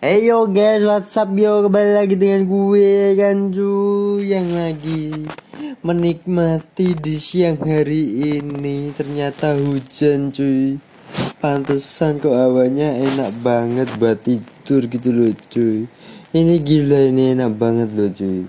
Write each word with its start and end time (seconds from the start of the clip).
Ayo 0.00 0.48
guys, 0.48 0.80
WhatsApp 0.80 1.36
yo 1.36 1.60
kembali 1.68 1.92
lagi 2.00 2.16
dengan 2.16 2.48
gue 2.48 3.12
kan 3.20 3.52
cuy 3.52 4.32
yang 4.32 4.48
lagi 4.48 5.28
menikmati 5.84 6.96
di 6.96 7.20
siang 7.20 7.60
hari 7.60 8.32
ini 8.40 8.96
ternyata 8.96 9.52
hujan 9.60 10.32
cuy. 10.32 10.80
Pantesan 11.44 12.16
kok 12.16 12.32
awalnya 12.32 12.96
enak 12.96 13.44
banget 13.44 13.92
buat 14.00 14.24
tidur 14.24 14.88
gitu 14.88 15.12
loh 15.12 15.36
cuy. 15.52 15.84
Ini 16.32 16.54
gila 16.64 17.12
ini 17.12 17.36
enak 17.36 17.60
banget 17.60 17.92
loh 17.92 18.08
cuy. 18.08 18.48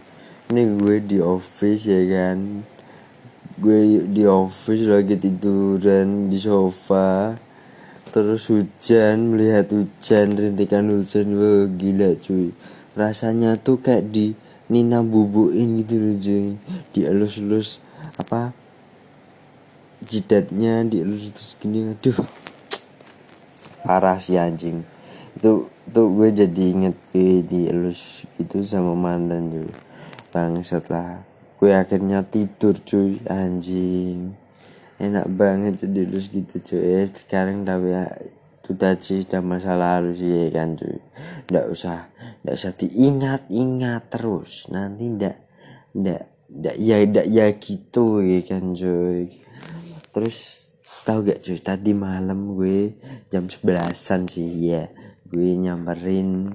Ini 0.55 0.61
gue 0.79 0.95
di 1.03 1.19
office 1.19 1.83
ya 1.83 1.99
kan. 2.15 2.63
Gue 3.59 4.07
di 4.07 4.23
office 4.23 4.87
lagi 4.87 5.19
tiduran 5.19 6.31
di 6.31 6.39
sofa 6.39 7.35
terus 8.11 8.51
hujan 8.51 9.31
melihat 9.31 9.71
hujan 9.71 10.35
rintikan 10.35 10.91
hujan 10.91 11.31
wah 11.39 11.63
gila 11.71 12.11
cuy. 12.19 12.51
Rasanya 12.91 13.55
tuh 13.55 13.79
kayak 13.79 14.11
di 14.11 14.35
Nina 14.67 14.99
bubuin 14.99 15.79
gitu 15.79 15.95
loh 15.95 16.15
cuy. 16.19 16.47
Dielus-elus 16.91 17.79
apa 18.19 18.51
jidatnya 20.03 20.83
dielus 20.83 21.31
terus 21.31 21.51
gini 21.63 21.95
aduh. 21.95 22.19
Parah 23.87 24.19
sih 24.19 24.35
anjing. 24.35 24.83
Itu 25.39 25.71
tuh 25.87 26.07
gue 26.11 26.35
jadi 26.35 26.63
inget 26.75 26.95
gue 27.15 27.47
dielus 27.47 28.27
gitu 28.35 28.59
sama 28.67 28.91
mantan 28.91 29.47
cuy. 29.47 29.71
Bang 30.35 30.59
setelah 30.59 31.23
gue 31.63 31.71
akhirnya 31.71 32.27
tidur 32.27 32.75
cuy 32.83 33.23
anjing 33.31 34.40
enak 35.01 35.25
banget 35.33 35.81
jadi 35.81 36.05
lulus 36.05 36.29
gitu 36.29 36.61
cuy. 36.61 37.09
Sekarang 37.09 37.65
udah 37.65 37.81
ya 37.81 38.05
sudah 38.61 38.93
sih 39.01 39.25
udah 39.25 39.41
masa 39.41 39.73
lalu 39.73 40.13
sih 40.13 40.29
ya 40.29 40.47
kan 40.53 40.77
cuy. 40.77 41.01
Nggak 41.49 41.67
usah 41.73 41.97
nggak 42.45 42.55
usah 42.55 42.71
diingat-ingat 42.77 44.01
terus. 44.13 44.69
Nanti 44.69 45.09
ndak 45.09 45.37
ndak 45.97 46.21
ndak 46.53 46.75
ya 46.77 46.95
ndak 47.01 47.27
ya 47.27 47.45
gitu 47.57 48.21
ya 48.21 48.39
kan 48.45 48.77
cuy. 48.77 49.33
Terus 50.13 50.37
tahu 51.01 51.25
gak 51.25 51.41
cuy? 51.41 51.57
Tadi 51.57 51.91
malam 51.97 52.53
gue 52.53 52.99
jam 53.33 53.49
sebelasan 53.49 54.29
sih 54.29 54.69
ya. 54.69 54.85
Gue 55.25 55.55
nyamperin 55.57 56.51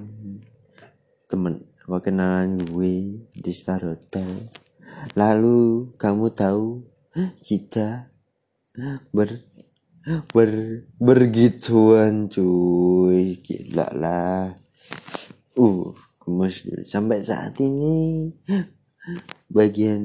temen 1.27 1.67
apa 1.83 1.97
kenalan 1.99 2.63
gue 2.63 3.25
di 3.33 3.51
Star 3.51 3.83
Hotel. 3.83 4.53
Lalu 5.17 5.91
kamu 5.99 6.25
tahu 6.31 6.85
kita 7.41 8.16
ber 9.09 9.29
ber 10.31 10.51
bergituan 11.01 12.29
cuy. 12.29 13.41
Gila 13.41 13.87
lah. 13.97 14.53
Uh 15.57 15.97
gemes 16.27 16.67
sampai 16.83 17.23
saat 17.23 17.55
ini 17.63 18.35
bagian 19.47 20.03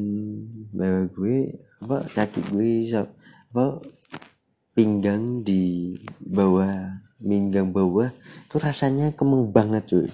bawah 0.70 1.10
gue 1.10 1.58
apa 1.82 2.06
kaki 2.14 2.40
gue 2.54 2.94
apa 2.94 3.82
pinggang 4.70 5.42
di 5.42 5.98
bawah 6.22 7.02
pinggang 7.18 7.74
bawah 7.74 8.14
tuh 8.46 8.62
rasanya 8.62 9.10
kemeng 9.12 9.50
banget 9.50 9.82
cuy. 9.90 10.08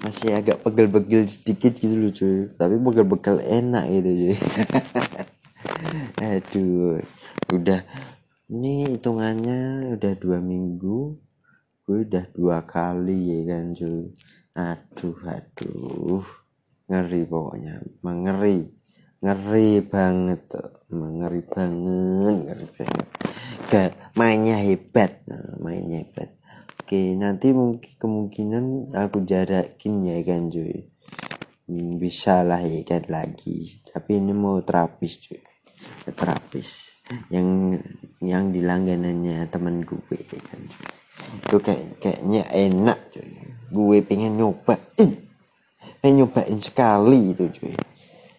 Masih 0.00 0.32
agak 0.32 0.64
pegel-pegel 0.64 1.28
sedikit 1.28 1.76
gitu 1.76 1.94
loh 1.94 2.10
cuy. 2.10 2.50
Tapi 2.58 2.74
pegel-pegel 2.82 3.36
enak 3.46 3.84
gitu 3.94 4.10
cuy 4.10 4.36
aduh 6.18 7.02
udah. 7.50 7.82
Ini 8.50 8.98
hitungannya 8.98 9.94
udah 9.94 10.12
dua 10.18 10.42
minggu. 10.42 11.14
Gue 11.86 12.02
udah 12.02 12.26
dua 12.34 12.66
kali 12.66 13.30
ya 13.30 13.38
kan 13.54 13.74
cuy. 13.74 14.10
Aduh 14.58 15.18
aduh. 15.22 16.26
Ngeri 16.90 17.22
pokoknya. 17.26 17.74
Mengeri 18.02 18.66
ngeri. 19.22 19.86
Banget 19.86 20.40
tuh 20.50 20.70
mengeri 20.90 21.42
banget 21.46 22.38
ngeri 22.46 22.66
banget. 22.74 23.08
Gak 23.70 23.90
mainnya 24.18 24.58
hebat. 24.58 25.22
Nah, 25.30 25.62
mainnya 25.62 26.02
hebat. 26.02 26.34
Oke 26.82 27.14
nanti 27.14 27.54
mungkin 27.54 27.94
kemungkinan 28.02 28.94
aku 28.98 29.22
jarakin 29.22 30.10
ya 30.10 30.18
kan 30.26 30.50
cuy. 30.50 30.90
Hmm, 31.70 32.02
bisa 32.02 32.42
lah 32.42 32.66
ya 32.66 32.82
kan 32.82 33.06
lagi. 33.06 33.78
Tapi 33.86 34.18
ini 34.18 34.34
mau 34.34 34.58
terapis 34.58 35.22
cuy 35.22 35.39
terapis. 36.20 36.92
Yang 37.32 37.80
yang 38.20 38.52
di 38.52 38.60
langganannya 38.60 39.48
teman 39.48 39.80
gue 39.80 40.20
kan. 40.44 40.60
Itu 41.40 41.56
kayak 41.58 41.98
kayaknya 41.98 42.44
enak 42.52 42.98
cuy. 43.16 43.32
Gue 43.72 43.98
pengen 44.04 44.36
nyobain. 44.36 45.10
Pengen 46.04 46.14
nyobain 46.22 46.58
sekali 46.60 47.32
itu 47.32 47.48
cuy. 47.48 47.74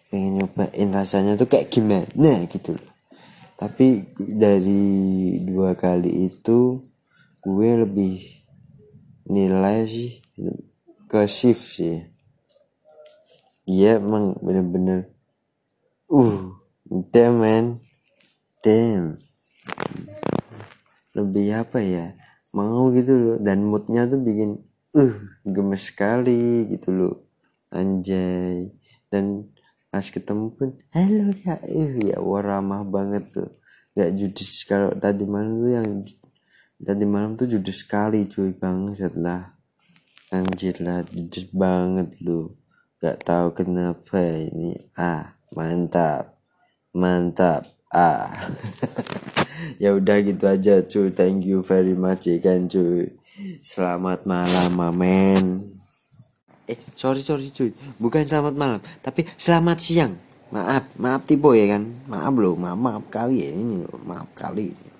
Pengen 0.08 0.40
nyobain 0.40 0.88
rasanya 0.94 1.34
tuh 1.34 1.50
kayak 1.50 1.68
gimana 1.68 2.46
gitu 2.46 2.78
loh. 2.78 2.92
Tapi 3.58 4.16
dari 4.16 5.38
dua 5.42 5.74
kali 5.74 6.30
itu 6.30 6.80
gue 7.42 7.70
lebih 7.82 8.22
nilai 9.28 9.84
sih 9.86 10.22
ke 11.10 11.26
shift 11.26 11.76
sih. 11.76 12.00
Dia 13.62 14.02
emang 14.02 14.34
bener-bener 14.42 15.06
uh 16.10 16.61
damn 16.92 17.40
man. 17.40 17.66
Damn. 18.60 19.16
Lebih 21.16 21.64
apa 21.64 21.80
ya? 21.80 22.12
Mau 22.52 22.92
gitu 22.92 23.12
loh. 23.16 23.36
Dan 23.40 23.64
moodnya 23.64 24.04
tuh 24.04 24.20
bikin 24.20 24.60
uh 24.92 25.14
gemes 25.48 25.88
sekali 25.88 26.68
gitu 26.68 26.92
loh. 26.92 27.16
Anjay. 27.72 28.68
Dan 29.08 29.48
pas 29.88 30.04
ketemu 30.08 30.56
pun 30.56 30.72
halo 30.96 31.36
ya 31.44 31.60
uh 31.60 31.94
ya 32.00 32.16
wah 32.20 32.44
ramah 32.44 32.84
banget 32.84 33.32
tuh. 33.32 33.50
Gak 33.96 34.12
judis. 34.12 34.68
Kalau 34.68 34.92
tadi 34.92 35.24
malam 35.24 35.64
tuh 35.64 35.72
yang 35.72 35.88
tadi 36.76 37.04
malam 37.08 37.40
tuh 37.40 37.48
judis 37.48 37.84
sekali 37.84 38.28
cuy 38.28 38.52
bang 38.52 38.92
setelah 38.92 39.54
anjir 40.32 40.80
lah 40.80 41.04
judis 41.06 41.44
banget 41.52 42.08
tuh 42.20 42.56
gak 43.00 43.20
tahu 43.24 43.52
kenapa 43.52 44.20
ini. 44.20 44.76
Ah 44.96 45.36
mantap 45.52 46.31
mantap. 46.94 47.68
Ah. 47.92 48.32
Ya 49.78 49.94
udah 49.94 50.18
gitu 50.22 50.46
aja 50.46 50.82
cuy. 50.82 51.14
Thank 51.14 51.46
you 51.46 51.62
very 51.62 51.94
much 51.94 52.26
ya 52.26 52.38
kan 52.42 52.66
cuy. 52.66 53.14
Selamat 53.62 54.26
malam 54.26 54.74
mamen 54.74 55.72
eh 56.72 56.78
sorry 56.94 57.20
sorry 57.20 57.50
cuy. 57.50 57.74
Bukan 57.98 58.24
selamat 58.24 58.54
malam 58.54 58.80
tapi 59.02 59.26
selamat 59.36 59.78
siang. 59.82 60.12
Maaf 60.52 60.92
maaf 61.00 61.24
tipe 61.24 61.48
ya 61.56 61.76
kan? 61.76 61.82
Maaf 62.08 62.34
loh 62.36 62.54
maaf, 62.56 62.78
maaf 62.78 63.04
kali 63.08 63.44
ya. 63.44 63.50
Ini 63.56 63.88
maaf 64.04 64.28
kali 64.36 64.91